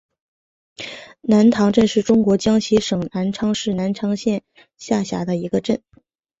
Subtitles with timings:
[0.77, 0.87] 塘
[1.61, 4.41] 南镇是中国江西省南昌市南昌县
[4.75, 5.83] 下辖的一个镇。